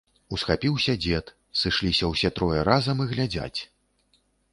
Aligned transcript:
Усхапіўся 0.35 0.93
дзед, 1.03 1.27
сышліся 1.63 2.09
ўсе 2.13 2.31
трое 2.39 2.63
разам 2.71 3.05
і 3.05 3.07
глядзяць. 3.13 3.59